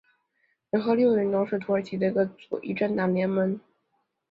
[0.71, 3.59] 联合六月运动是土耳其的一个左翼政党联盟。